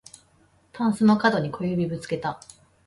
[0.73, 2.39] たんすのかどに小指ぶつけた